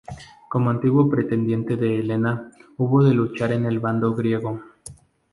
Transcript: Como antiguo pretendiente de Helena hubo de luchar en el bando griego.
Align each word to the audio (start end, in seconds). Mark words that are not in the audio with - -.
Como 0.49 0.71
antiguo 0.71 1.07
pretendiente 1.07 1.75
de 1.77 1.99
Helena 1.99 2.49
hubo 2.75 3.03
de 3.03 3.13
luchar 3.13 3.51
en 3.51 3.67
el 3.67 3.79
bando 3.79 4.15
griego. 4.15 4.59